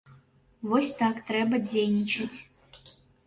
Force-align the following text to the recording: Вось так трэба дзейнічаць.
Вось 0.71 0.89
так 1.01 1.19
трэба 1.27 1.55
дзейнічаць. 1.67 2.37